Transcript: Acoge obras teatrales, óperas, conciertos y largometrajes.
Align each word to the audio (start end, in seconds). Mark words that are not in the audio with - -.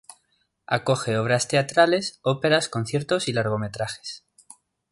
Acoge 0.65 1.19
obras 1.19 1.47
teatrales, 1.47 2.19
óperas, 2.23 2.69
conciertos 2.69 3.27
y 3.27 3.33
largometrajes. 3.33 4.25